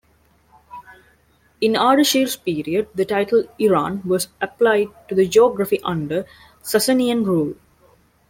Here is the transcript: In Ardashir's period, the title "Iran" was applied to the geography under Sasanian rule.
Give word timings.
In 1.61 1.73
Ardashir's 1.73 2.35
period, 2.35 2.87
the 2.95 3.05
title 3.05 3.43
"Iran" 3.59 4.01
was 4.03 4.29
applied 4.41 4.87
to 5.07 5.13
the 5.13 5.27
geography 5.27 5.79
under 5.83 6.25
Sasanian 6.63 7.23
rule. 7.23 7.53